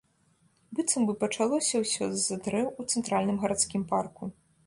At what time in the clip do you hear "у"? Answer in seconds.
2.85-2.85